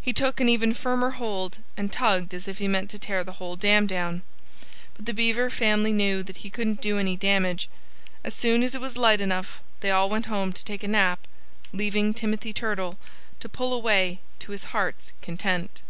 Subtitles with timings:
[0.00, 3.32] He took an even firmer hold and tugged as if he meant to tear the
[3.32, 4.22] whole dam down.
[4.94, 7.68] But the Beaver family knew that he couldn't do any damage.
[8.22, 10.88] And as soon as it was light enough they all went home to take a
[10.88, 11.18] nap,
[11.72, 12.96] leaving Timothy Turtle
[13.40, 15.82] to pull away to his heart's content.